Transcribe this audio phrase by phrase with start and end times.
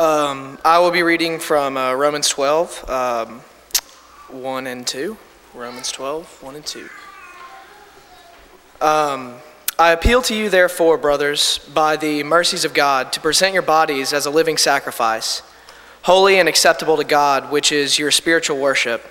[0.00, 3.40] Um, I will be reading from uh, Romans 12, um,
[4.30, 5.14] 1 and 2.
[5.52, 6.88] Romans 12, 1 and 2.
[8.80, 9.34] Um,
[9.78, 14.14] I appeal to you, therefore, brothers, by the mercies of God, to present your bodies
[14.14, 15.42] as a living sacrifice,
[16.04, 19.04] holy and acceptable to God, which is your spiritual worship.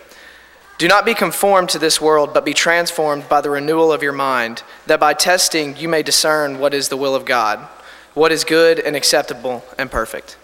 [0.80, 4.12] Do not be conformed to this world, but be transformed by the renewal of your
[4.12, 7.60] mind, that by testing you may discern what is the will of God,
[8.16, 10.36] what is good and acceptable and perfect.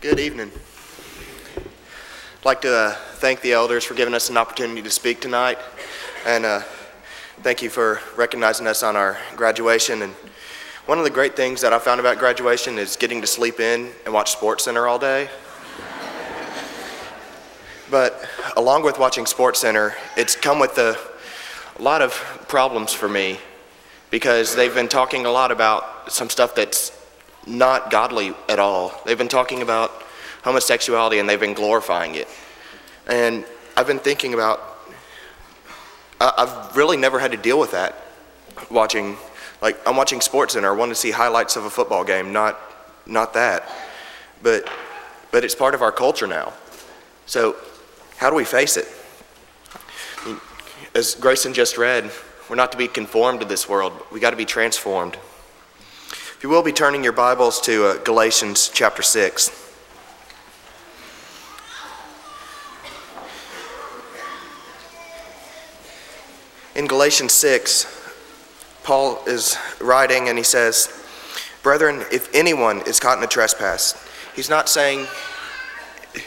[0.00, 0.50] Good evening.
[1.58, 5.58] I'd like to uh, thank the elders for giving us an opportunity to speak tonight,
[6.24, 6.60] and uh,
[7.42, 10.00] thank you for recognizing us on our graduation.
[10.00, 10.14] And
[10.86, 13.90] one of the great things that I found about graduation is getting to sleep in
[14.06, 15.28] and watch SportsCenter all day.
[17.90, 18.26] But
[18.56, 20.96] along with watching SportsCenter, it's come with a,
[21.78, 22.14] a lot of
[22.48, 23.38] problems for me
[24.10, 26.99] because they've been talking a lot about some stuff that's
[27.50, 28.98] not godly at all.
[29.04, 29.90] They've been talking about
[30.42, 32.28] homosexuality and they've been glorifying it.
[33.06, 33.44] And
[33.76, 34.60] I've been thinking about,
[36.20, 37.94] I've really never had to deal with that
[38.70, 39.16] watching,
[39.62, 40.64] like, I'm watching SportsCenter.
[40.64, 42.58] I want to see highlights of a football game, not,
[43.06, 43.68] not that.
[44.42, 44.70] But,
[45.30, 46.52] but it's part of our culture now.
[47.26, 47.56] So,
[48.16, 48.86] how do we face it?
[50.94, 52.10] As Grayson just read,
[52.48, 55.16] we're not to be conformed to this world, we got to be transformed.
[56.40, 59.50] If you will be turning your Bibles to uh, Galatians chapter 6.
[66.74, 68.14] In Galatians 6,
[68.84, 70.88] Paul is writing and he says,
[71.62, 74.02] Brethren, if anyone is caught in a trespass,
[74.34, 75.06] he's not saying,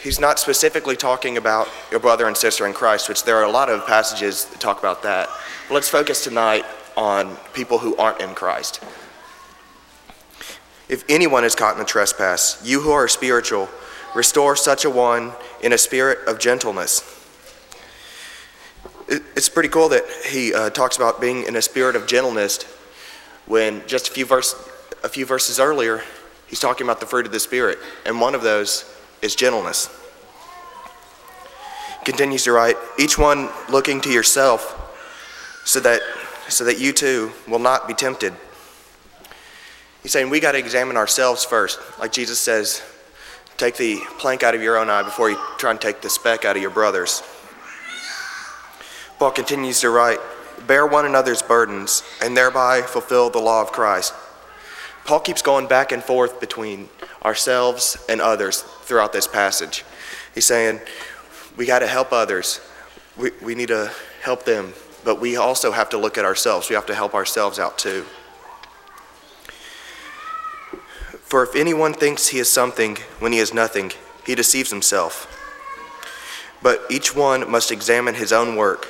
[0.04, 3.50] he's not specifically talking about your brother and sister in Christ, which there are a
[3.50, 5.28] lot of passages that talk about that.
[5.66, 6.64] But let's focus tonight
[6.96, 8.80] on people who aren't in Christ.
[10.88, 13.68] If anyone is caught in a trespass, you who are spiritual,
[14.14, 17.02] restore such a one in a spirit of gentleness.
[19.08, 22.64] It's pretty cool that he uh, talks about being in a spirit of gentleness
[23.46, 24.54] when just a few, verse,
[25.02, 26.02] a few verses earlier,
[26.48, 28.90] he's talking about the fruit of the Spirit, and one of those
[29.22, 29.88] is gentleness.
[32.04, 34.80] Continues to write, each one looking to yourself
[35.64, 36.00] so that,
[36.48, 38.34] so that you too will not be tempted.
[40.04, 41.80] He's saying we got to examine ourselves first.
[41.98, 42.82] Like Jesus says,
[43.56, 46.44] take the plank out of your own eye before you try and take the speck
[46.44, 47.22] out of your brother's.
[49.18, 50.18] Paul continues to write,
[50.66, 54.12] bear one another's burdens and thereby fulfill the law of Christ.
[55.06, 56.90] Paul keeps going back and forth between
[57.24, 59.86] ourselves and others throughout this passage.
[60.34, 60.80] He's saying,
[61.56, 62.60] we got to help others.
[63.16, 63.90] We, we need to
[64.20, 66.68] help them, but we also have to look at ourselves.
[66.68, 68.04] We have to help ourselves out too.
[71.24, 73.92] For if anyone thinks he is something when he is nothing,
[74.24, 75.26] he deceives himself.
[76.62, 78.88] But each one must examine his own work,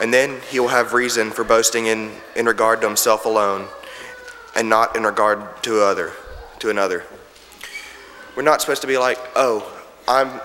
[0.00, 3.68] and then he will have reason for boasting in, in regard to himself alone,
[4.56, 6.12] and not in regard to other,
[6.60, 7.04] to another.
[8.36, 9.70] We're not supposed to be like, oh,
[10.08, 10.40] I'm,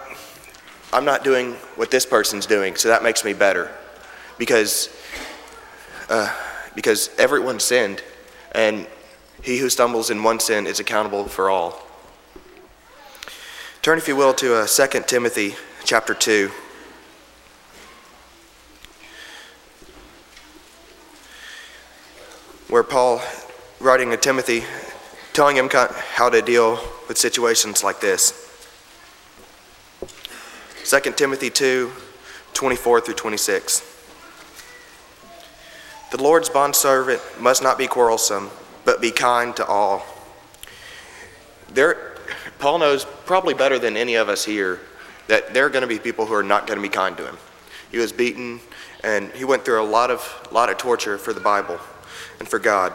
[0.91, 3.72] I'm not doing what this person's doing, so that makes me better,
[4.38, 4.90] because,
[6.09, 6.35] uh,
[6.75, 8.03] because everyone sinned,
[8.51, 8.88] and
[9.41, 11.81] he who stumbles in one sin is accountable for all.
[13.81, 15.55] Turn, if you will, to uh, 2 Timothy
[15.85, 16.51] chapter 2.
[22.67, 23.22] Where Paul,
[23.79, 24.63] writing to Timothy,
[25.33, 28.45] telling him how to deal with situations like this.
[30.83, 31.91] 2 Timothy 2
[32.53, 33.89] 24 through 26.
[36.11, 38.49] The Lord's bondservant must not be quarrelsome,
[38.89, 40.03] but be kind to all.
[41.75, 42.16] There,
[42.57, 44.79] Paul knows probably better than any of us here
[45.27, 47.23] that there are going to be people who are not going to be kind to
[47.23, 47.38] him.
[47.91, 48.59] He was beaten,
[49.03, 51.78] and he went through a lot of, lot of torture for the Bible
[52.40, 52.91] and for God.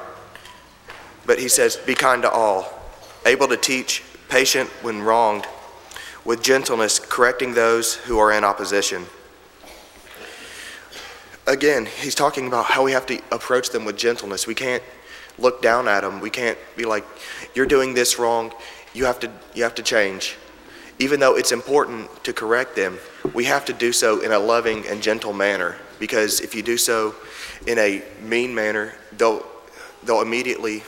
[1.26, 2.76] But he says, Be kind to all,
[3.24, 5.46] able to teach, patient when wronged,
[6.24, 9.06] with gentleness, correcting those who are in opposition.
[11.46, 14.48] Again, he's talking about how we have to approach them with gentleness.
[14.48, 14.82] We can't
[15.38, 16.20] look down at them.
[16.20, 17.04] We can't be like,
[17.54, 18.52] You're doing this wrong.
[18.92, 20.36] You have to, you have to change.
[20.98, 22.98] Even though it's important to correct them,
[23.32, 26.76] we have to do so in a loving and gentle manner because if you do
[26.76, 27.14] so
[27.66, 29.44] in a mean manner, they'll,
[30.04, 30.82] they'll immediately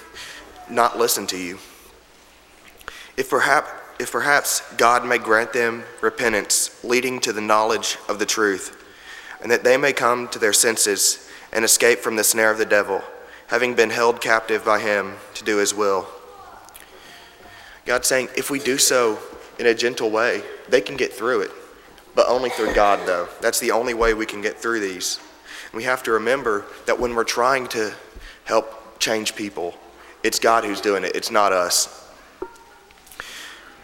[0.71, 1.59] not listen to you.
[3.17, 8.27] If perhaps, if perhaps God may grant them repentance leading to the knowledge of the
[8.27, 8.85] truth,
[9.41, 12.67] and that they may come to their senses and escape from the snare of the
[12.67, 13.03] devil,
[13.49, 16.07] having been held captive by him to do his will.
[17.85, 19.19] God's saying if we do so
[19.59, 21.51] in a gentle way, they can get through it,
[22.15, 23.29] but only through God, though.
[23.41, 25.21] That's the only way we can get through these.
[25.73, 27.95] We have to remember that when we're trying to
[28.45, 29.75] help change people,
[30.23, 32.03] it's God who's doing it, it's not us.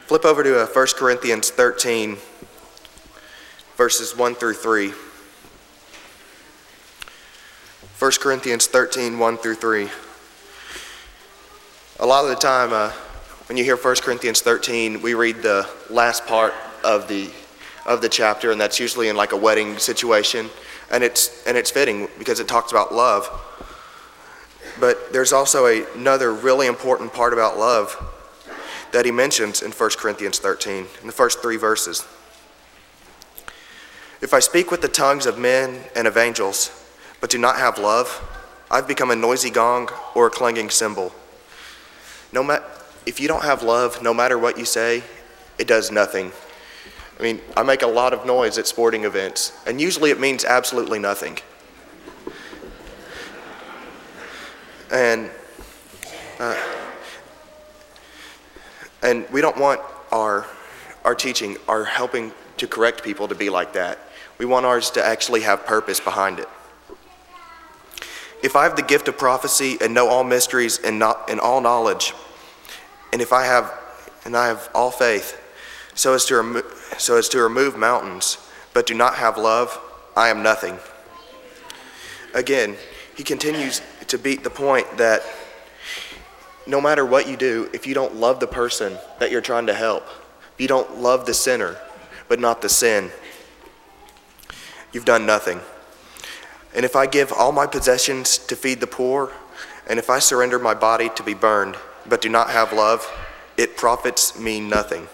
[0.06, 2.16] Flip over to 1 uh, Corinthians 13,
[3.76, 4.92] verses 1 through 3.
[8.02, 9.88] 1 Corinthians 13, 1 through 3.
[12.00, 12.90] A lot of the time, uh,
[13.48, 16.52] when you hear 1 Corinthians 13, we read the last part
[16.82, 17.30] of the,
[17.86, 20.50] of the chapter, and that's usually in like a wedding situation.
[20.90, 23.30] And it's, and it's fitting because it talks about love.
[24.80, 27.96] But there's also a, another really important part about love
[28.90, 32.04] that he mentions in 1 Corinthians 13, in the first three verses.
[34.20, 36.81] If I speak with the tongues of men and of angels,
[37.22, 38.20] but do not have love,
[38.68, 41.12] I've become a noisy gong or a clanging cymbal.
[42.32, 42.58] No ma-
[43.06, 45.04] if you don't have love, no matter what you say,
[45.56, 46.32] it does nothing.
[47.20, 50.44] I mean, I make a lot of noise at sporting events, and usually it means
[50.44, 51.38] absolutely nothing.
[54.90, 55.30] And
[56.40, 56.60] uh,
[59.00, 59.80] and we don't want
[60.10, 60.44] our
[61.04, 64.00] our teaching, our helping to correct people to be like that.
[64.38, 66.48] We want ours to actually have purpose behind it.
[68.42, 71.60] If I have the gift of prophecy and know all mysteries and, not, and all
[71.60, 72.12] knowledge,
[73.12, 73.72] and if I have
[74.24, 75.40] and I have all faith,
[75.94, 76.62] so as to remo-
[76.98, 78.38] so as to remove mountains,
[78.72, 79.78] but do not have love,
[80.16, 80.78] I am nothing.
[82.34, 82.76] Again,
[83.16, 85.22] he continues to beat the point that
[86.66, 89.74] no matter what you do, if you don't love the person that you're trying to
[89.74, 90.04] help,
[90.54, 91.76] if you don't love the sinner,
[92.28, 93.10] but not the sin,
[94.92, 95.60] you've done nothing.
[96.74, 99.32] And if I give all my possessions to feed the poor,
[99.86, 101.76] and if I surrender my body to be burned,
[102.06, 103.10] but do not have love,
[103.56, 105.08] it profits me nothing.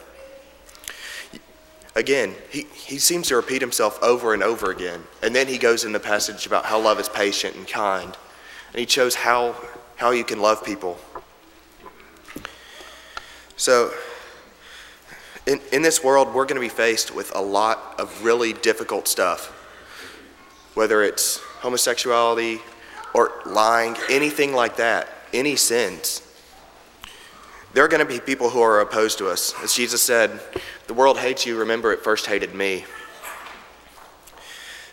[1.95, 5.03] Again, he, he seems to repeat himself over and over again.
[5.23, 8.17] And then he goes in the passage about how love is patient and kind.
[8.73, 9.57] And he shows how,
[9.97, 10.99] how you can love people.
[13.57, 13.93] So,
[15.47, 19.09] in, in this world, we're going to be faced with a lot of really difficult
[19.09, 19.47] stuff.
[20.75, 22.61] Whether it's homosexuality,
[23.15, 26.23] or lying, anything like that, any sins.
[27.75, 29.55] There are going to be people who are opposed to us.
[29.63, 30.41] As Jesus said,
[30.87, 32.85] the world hates you, remember it first hated me.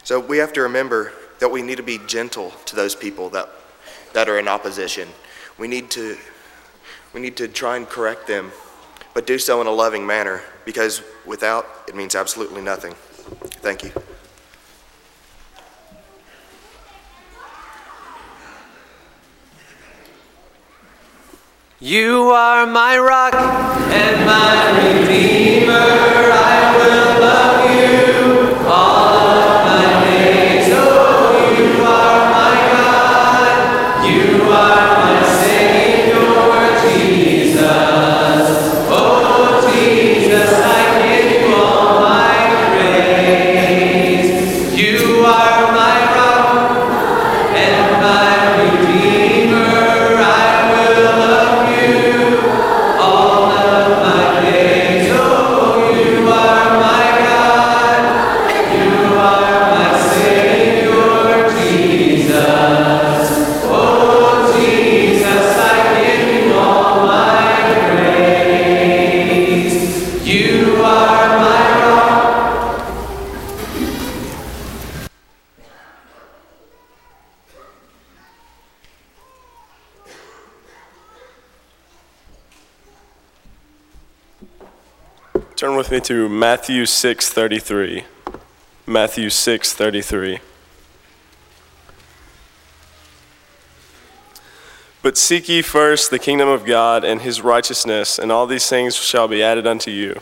[0.04, 3.50] So we have to remember that we need to be gentle to those people that,
[4.14, 5.08] that are in opposition.
[5.58, 6.18] We need to
[7.14, 8.52] we need to try and correct them,
[9.14, 12.94] but do so in a loving manner because without it means absolutely nothing.
[13.62, 13.92] Thank you.
[21.86, 25.72] You are my rock and my redeemer.
[25.72, 26.55] I
[85.85, 88.06] with me to Matthew 6:33.
[88.87, 90.39] Matthew 6:33.
[95.04, 98.95] But seek ye first the kingdom of God and his righteousness, and all these things
[98.95, 100.21] shall be added unto you.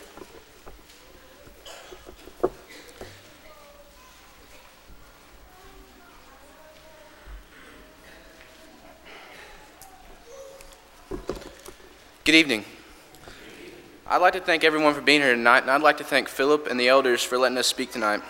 [12.25, 12.65] Good evening.
[14.13, 16.67] I'd like to thank everyone for being here tonight, and I'd like to thank Philip
[16.67, 18.21] and the elders for letting us speak tonight.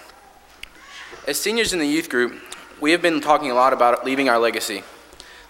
[1.28, 2.42] As seniors in the youth group,
[2.80, 4.84] we have been talking a lot about leaving our legacy.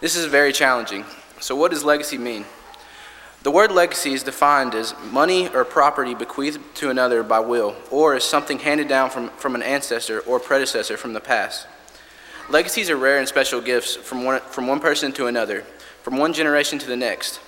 [0.02, 1.06] This is very challenging.
[1.40, 2.46] So, what does legacy mean?
[3.44, 8.16] The word legacy is defined as money or property bequeathed to another by will, or
[8.16, 11.68] as something handed down from, from an ancestor or predecessor from the past.
[12.50, 15.62] Legacies are rare and special gifts from one, from one person to another,
[16.02, 17.40] from one generation to the next.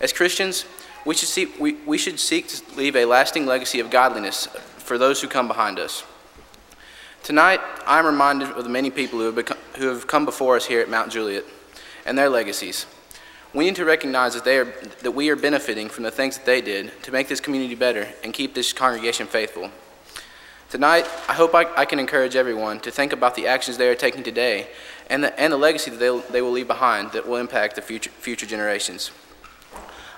[0.00, 0.64] As Christians,
[1.04, 4.46] we should, seek, we, we should seek to leave a lasting legacy of godliness
[4.78, 6.04] for those who come behind us.
[7.22, 10.56] Tonight, I am reminded of the many people who have, become, who have come before
[10.56, 11.44] us here at Mount Juliet
[12.04, 12.86] and their legacies.
[13.54, 16.46] We need to recognize that, they are, that we are benefiting from the things that
[16.46, 19.70] they did to make this community better and keep this congregation faithful.
[20.70, 23.94] Tonight, I hope I, I can encourage everyone to think about the actions they are
[23.94, 24.68] taking today
[25.10, 27.82] and the, and the legacy that they, they will leave behind that will impact the
[27.82, 29.10] future, future generations.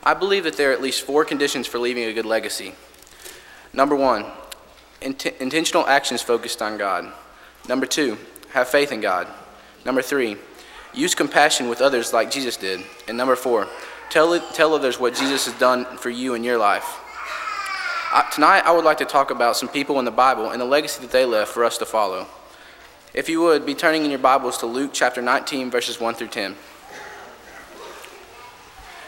[0.05, 2.75] I believe that there are at least four conditions for leaving a good legacy.
[3.73, 4.27] Number one,
[5.01, 7.11] int- intentional actions focused on God.
[7.69, 8.19] Number two,
[8.51, 9.27] have faith in God.
[9.85, 10.37] Number three,
[10.93, 12.83] use compassion with others like Jesus did.
[13.09, 13.67] And number four,
[14.11, 17.01] tell, tell others what Jesus has done for you in your life.
[18.13, 20.67] I, tonight, I would like to talk about some people in the Bible and the
[20.67, 22.27] legacy that they left for us to follow.
[23.15, 26.29] If you would, be turning in your Bibles to Luke chapter 19, verses 1 through
[26.29, 26.57] 10.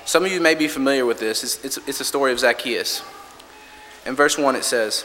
[0.06, 1.42] Some of you may be familiar with this.
[1.42, 3.02] It's, it's, it's the story of Zacchaeus.
[4.06, 5.04] In verse 1, it says,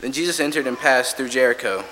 [0.00, 1.82] Then Jesus entered and passed through Jericho.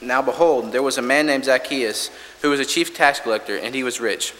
[0.00, 3.74] Now behold, there was a man named Zacchaeus, who was a chief tax collector, and
[3.74, 4.32] he was rich.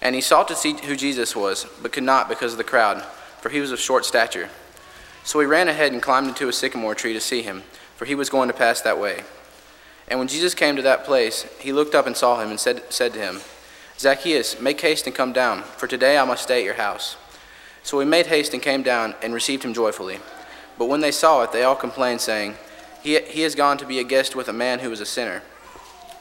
[0.00, 3.02] And he sought to see who Jesus was, but could not because of the crowd,
[3.40, 4.48] for he was of short stature.
[5.24, 7.64] So he ran ahead and climbed into a sycamore tree to see him,
[7.96, 9.24] for he was going to pass that way.
[10.06, 12.84] And when Jesus came to that place, he looked up and saw him and said,
[12.88, 13.40] said to him,
[14.00, 17.18] Zacchaeus, make haste and come down, for today I must stay at your house.
[17.82, 20.20] So he made haste and came down and received him joyfully.
[20.78, 22.54] But when they saw it, they all complained, saying,
[23.02, 25.42] he, he has gone to be a guest with a man who is a sinner.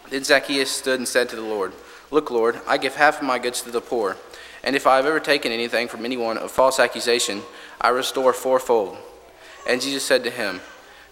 [0.10, 1.72] Then Zacchaeus stood and said to the Lord,
[2.12, 4.18] Look, Lord, I give half of my goods to the poor,
[4.62, 7.44] and if I have ever taken anything from anyone of false accusation,
[7.80, 8.98] I restore fourfold.
[9.66, 10.60] And Jesus said to him,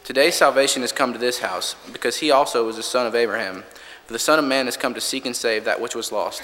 [0.03, 3.63] Today salvation has come to this house, because he also was a son of Abraham.
[4.07, 6.41] For the Son of Man has come to seek and save that which was lost.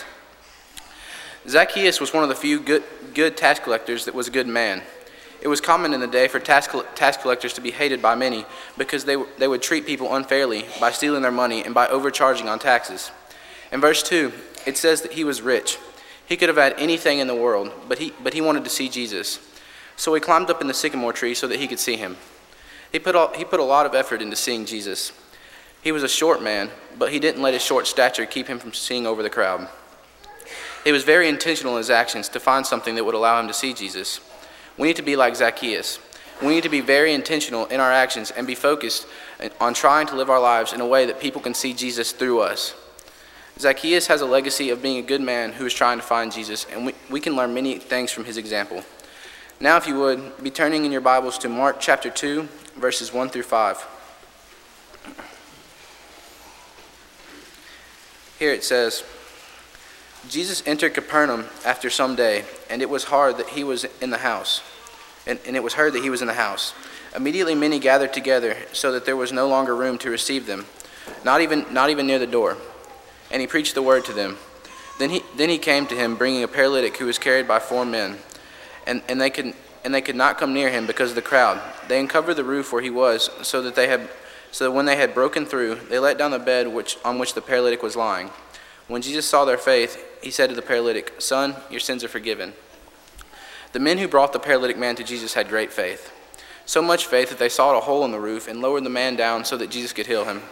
[1.47, 4.81] Zacchaeus was one of the few good, good tax collectors that was a good man.
[5.41, 8.45] It was common in the day for tax, tax collectors to be hated by many
[8.77, 12.59] because they, they would treat people unfairly by stealing their money and by overcharging on
[12.59, 13.11] taxes.
[13.71, 14.31] In verse 2,
[14.65, 15.77] it says that he was rich.
[16.25, 18.89] He could have had anything in the world, but he, but he wanted to see
[18.89, 19.39] Jesus.
[19.95, 22.17] So he climbed up in the sycamore tree so that he could see him.
[22.91, 25.13] He put, all, he put a lot of effort into seeing Jesus.
[25.83, 28.73] He was a short man, but he didn't let his short stature keep him from
[28.73, 29.67] seeing over the crowd.
[30.85, 33.53] He was very intentional in his actions to find something that would allow him to
[33.53, 34.21] see Jesus.
[34.77, 35.99] We need to be like Zacchaeus.
[36.41, 39.07] We need to be very intentional in our actions and be focused
[39.59, 42.39] on trying to live our lives in a way that people can see Jesus through
[42.39, 42.75] us.
[43.59, 46.65] Zacchaeus has a legacy of being a good man who is trying to find Jesus,
[46.71, 48.83] and we, we can learn many things from his example.
[49.59, 52.47] Now, if you would, be turning in your Bibles to Mark chapter 2,
[52.77, 53.87] verses 1 through 5.
[58.39, 59.03] Here it says
[60.29, 64.17] Jesus entered Capernaum after some day, and it was hard that he was in the
[64.19, 64.61] house.
[65.27, 66.73] And, and it was heard that he was in the house.
[67.15, 70.65] Immediately many gathered together, so that there was no longer room to receive them,
[71.23, 72.57] not even, not even near the door.
[73.31, 74.37] And he preached the word to them.
[74.99, 77.85] Then he, then he came to him, bringing a paralytic who was carried by four
[77.85, 78.17] men.
[78.87, 81.61] And, and, they could, and they could not come near him because of the crowd.
[81.87, 84.09] They uncovered the roof where he was, so that, they had,
[84.53, 87.33] so that when they had broken through, they let down the bed which, on which
[87.33, 88.29] the paralytic was lying.
[88.87, 92.53] When Jesus saw their faith, he said to the paralytic, Son, your sins are forgiven.
[93.71, 96.13] The men who brought the paralytic man to Jesus had great faith.
[96.67, 99.15] So much faith that they sawed a hole in the roof and lowered the man
[99.15, 100.43] down so that Jesus could heal him.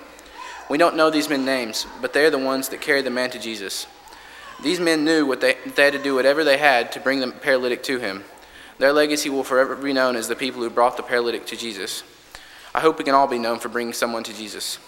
[0.68, 3.30] We don't know these men's names, but they are the ones that carried the man
[3.30, 3.86] to Jesus.
[4.64, 7.32] These men knew what they, they had to do whatever they had to bring the
[7.32, 8.24] paralytic to him.
[8.80, 12.02] Their legacy will forever be known as the people who brought the paralytic to Jesus.
[12.74, 14.80] I hope we can all be known for bringing someone to Jesus.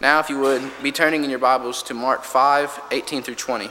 [0.00, 3.70] Now, if you would, be turning in your Bibles to Mark 5 18 through 20.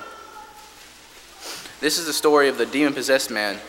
[1.79, 3.59] This is the story of the demon possessed man.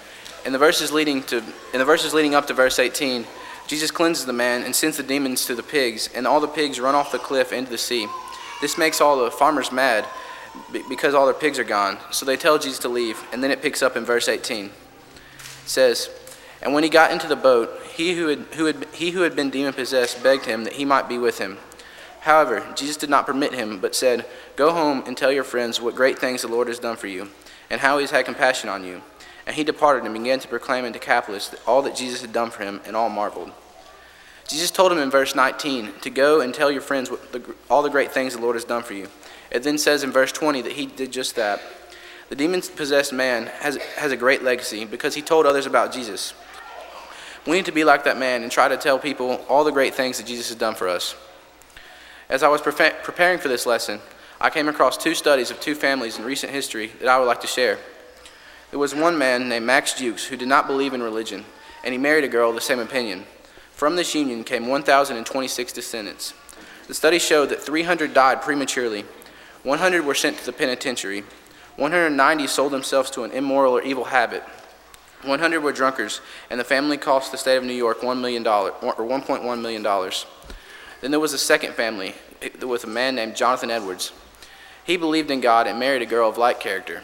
[0.47, 1.39] In the verses leading to
[1.75, 3.27] in the verses leading up to verse 18,
[3.67, 6.81] Jesus cleanses the man and sends the demons to the pigs, and all the pigs
[6.81, 8.07] run off the cliff into the sea.
[8.63, 10.07] This makes all the farmers mad
[10.89, 11.99] because all their pigs are gone.
[12.11, 14.65] So they tell Jesus to leave, and then it picks up in verse 18.
[14.65, 14.73] It
[15.67, 16.09] says,
[16.63, 19.37] And when he got into the boat, he who had, who had, he who had
[19.37, 21.59] been demon possessed begged him that he might be with him.
[22.21, 25.95] However, Jesus did not permit him, but said, Go home and tell your friends what
[25.95, 27.31] great things the Lord has done for you,
[27.71, 29.03] and how he has had compassion on you.
[29.47, 32.65] And he departed and began to proclaim in Decapolis all that Jesus had done for
[32.65, 33.53] him, and all marveled.
[34.49, 37.91] Jesus told him in verse 19 to go and tell your friends the, all the
[37.91, 39.09] great things the Lord has done for you.
[39.51, 41.61] It then says in verse 20 that he did just that.
[42.31, 46.35] The demon possessed man has, has a great legacy because he told others about Jesus.
[47.49, 49.95] We need to be like that man and try to tell people all the great
[49.95, 51.17] things that Jesus has done for us.
[52.29, 54.01] As I was prefa- preparing for this lesson,
[54.39, 57.41] I came across two studies of two families in recent history that I would like
[57.41, 57.79] to share.
[58.71, 61.47] There was one man named Max Jukes who did not believe in religion,
[61.83, 63.25] and he married a girl of the same opinion.
[63.73, 66.35] From this union came 1,026 descendants.
[66.87, 69.07] The study showed that 300 died prematurely,
[69.63, 71.25] 100 were sent to the penitentiary,
[71.77, 74.43] 190 sold themselves to an immoral or evil habit,
[75.25, 76.21] 100 were drunkards,
[76.51, 79.83] and the family cost the state of New York $1 million, or $1.1 million.
[81.01, 84.13] Then there was a second family eh, with a man named Jonathan Edwards.
[84.85, 87.03] He believed in God and married a girl of like character.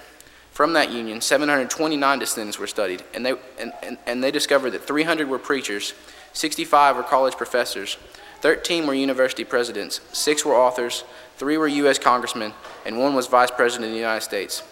[0.53, 4.87] From that union, 729 descendants were studied, and they, and, and, and they discovered that
[4.87, 5.95] 300 were preachers,
[6.33, 7.97] 65 were college professors,
[8.41, 11.05] 13 were university presidents, 6 were authors,
[11.39, 11.99] 3 were U.S.
[11.99, 12.53] congressmen,
[12.87, 14.63] and 1 was vice president of the United States.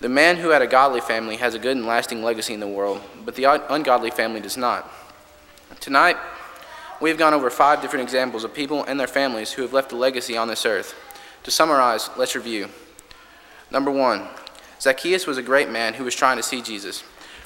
[0.00, 2.68] The man who had a godly family has a good and lasting legacy in the
[2.68, 4.90] world, but the ungodly family does not.
[5.80, 6.16] Tonight,
[7.00, 9.92] we have gone over five different examples of people and their families who have left
[9.92, 10.94] a legacy on this earth.
[11.44, 12.68] To summarize, let's review.
[13.70, 14.28] Number one,
[14.80, 17.02] Zacchaeus was a great man who was trying to see Jesus.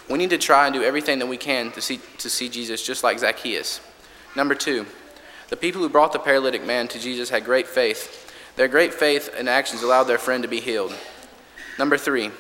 [0.09, 2.85] We need to try and do everything that we can to see, to see Jesus
[2.85, 3.81] just like Zacchaeus.
[4.35, 4.87] Number two,
[5.49, 8.33] the people who brought the paralytic man to Jesus had great faith.
[8.57, 10.95] Their great faith and actions allowed their friend to be healed.
[11.81, 12.31] Number three,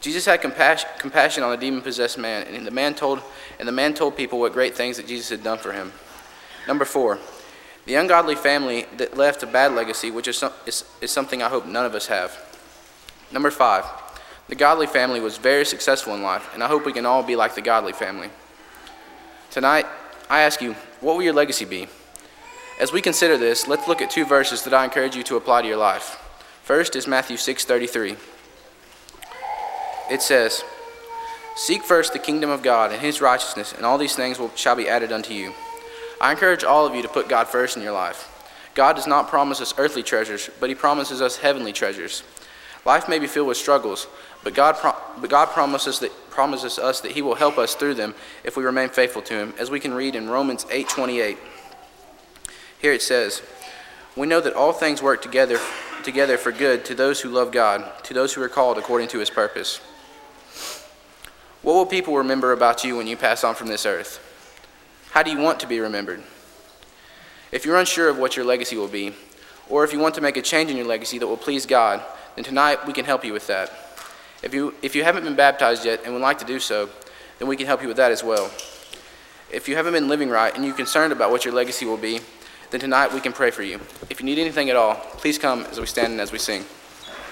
[0.00, 3.20] Jesus had compassion, on a demon-possessed man, and the man told
[3.58, 5.92] and the man told people what great things that Jesus had done for him.
[6.66, 7.18] Number four,
[7.84, 11.50] the ungodly family that left a bad legacy, which is, some, is, is something I
[11.50, 12.32] hope none of us have.
[13.30, 13.84] Number five,
[14.48, 17.36] the godly family was very successful in life, and I hope we can all be
[17.36, 18.30] like the godly family.
[19.50, 19.84] Tonight,
[20.30, 21.88] I ask you, what will your legacy be?
[22.80, 25.60] As we consider this, let's look at two verses that I encourage you to apply
[25.60, 26.24] to your life.
[26.62, 28.16] First is Matthew 6:33
[30.10, 30.64] it says,
[31.56, 34.76] Seek first the kingdom of God and his righteousness, and all these things will, shall
[34.76, 35.52] be added unto you.
[36.20, 38.34] I encourage all of you to put God first in your life.
[38.74, 42.22] God does not promise us earthly treasures, but he promises us heavenly treasures.
[42.84, 44.06] Life may be filled with struggles,
[44.44, 44.76] but God,
[45.20, 48.64] but God promises, that, promises us that he will help us through them if we
[48.64, 51.38] remain faithful to him, as we can read in Romans 8.28.
[52.80, 53.42] Here it says,
[54.16, 55.58] We know that all things work together,
[56.04, 59.18] together for good to those who love God, to those who are called according to
[59.18, 59.80] his purpose.
[61.68, 64.24] What will people remember about you when you pass on from this earth?
[65.10, 66.22] How do you want to be remembered?
[67.52, 69.14] If you're unsure of what your legacy will be,
[69.68, 72.02] or if you want to make a change in your legacy that will please God,
[72.36, 73.70] then tonight we can help you with that.
[74.42, 76.88] If you, if you haven't been baptized yet and would like to do so,
[77.38, 78.50] then we can help you with that as well.
[79.52, 82.20] If you haven't been living right and you're concerned about what your legacy will be,
[82.70, 83.78] then tonight we can pray for you.
[84.08, 86.64] If you need anything at all, please come as we stand and as we sing.